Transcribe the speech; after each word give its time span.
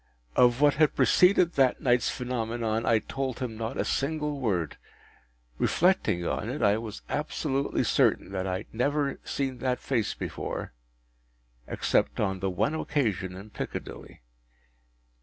Of 0.35 0.61
what 0.61 0.73
had 0.81 0.95
preceded 0.95 1.53
that 1.53 1.79
night’s 1.79 2.09
phenomenon, 2.09 2.87
I 2.87 2.97
told 2.97 3.37
him 3.37 3.55
not 3.55 3.77
a 3.77 3.85
single 3.85 4.39
word. 4.39 4.77
Reflecting 5.59 6.25
on 6.25 6.49
it, 6.49 6.63
I 6.63 6.79
was 6.79 7.03
absolutely 7.07 7.83
certain 7.83 8.31
that 8.31 8.47
I 8.47 8.57
had 8.57 8.73
never 8.73 9.19
seen 9.23 9.59
that 9.59 9.79
face 9.79 10.15
before, 10.15 10.73
except 11.67 12.19
on 12.19 12.39
the 12.39 12.49
one 12.49 12.73
occasion 12.73 13.35
in 13.35 13.51
Piccadilly. 13.51 14.23